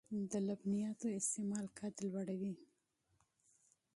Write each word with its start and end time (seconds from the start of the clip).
د 0.31 0.33
لبنیاتو 0.47 1.07
استعمال 1.19 1.65
قد 1.77 1.93
لوړوي. 2.09 2.53